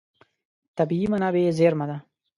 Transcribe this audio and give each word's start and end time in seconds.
طبیعي 0.77 1.07
منابع 1.13 1.43
زېرمه 1.57 1.85
ده. 1.89 1.97